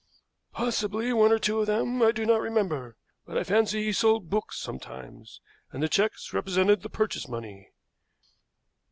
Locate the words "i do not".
2.01-2.41